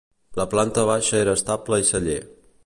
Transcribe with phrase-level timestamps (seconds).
[0.39, 2.19] La planta baixa era estable i celler.